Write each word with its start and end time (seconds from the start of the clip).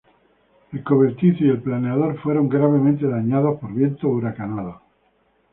El 0.73 0.83
cobertizo 0.83 1.43
y 1.43 1.49
el 1.49 1.61
planeador 1.61 2.19
fueron 2.23 2.49
gravemente 2.49 3.07
dañados 3.07 3.59
por 3.59 3.71
vientos 3.71 4.05
huracanados. 4.05 4.81